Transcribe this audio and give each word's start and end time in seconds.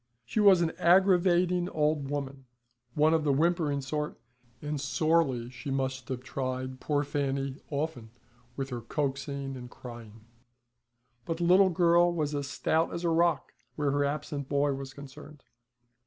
She 0.25 0.39
was 0.39 0.61
an 0.61 0.71
aggravating 0.79 1.69
old 1.69 2.09
woman, 2.09 2.45
one 2.95 3.13
of 3.13 3.23
the 3.23 3.31
whimpering 3.31 3.81
sort; 3.81 4.19
and 4.59 4.81
sorely 4.81 5.51
she 5.51 5.69
must 5.69 6.09
have 6.09 6.23
tried 6.23 6.79
poor 6.79 7.03
Fanny 7.03 7.57
often 7.69 8.09
with 8.57 8.71
her 8.71 8.81
coaxing 8.81 9.55
and 9.55 9.69
crying, 9.69 10.25
but 11.23 11.37
the 11.37 11.43
little 11.43 11.69
girl 11.69 12.11
was 12.11 12.33
as 12.33 12.49
stout 12.49 12.91
as 12.91 13.03
a 13.03 13.09
rock 13.09 13.53
where 13.75 13.91
her 13.91 14.03
absent 14.03 14.49
boy 14.49 14.73
was 14.73 14.91
concerned. 14.91 15.43